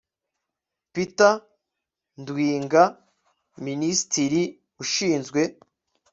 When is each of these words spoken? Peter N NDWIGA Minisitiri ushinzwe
Peter 0.93 1.33
N 1.41 1.43
NDWIGA 2.21 2.83
Minisitiri 3.65 4.41
ushinzwe 4.83 5.41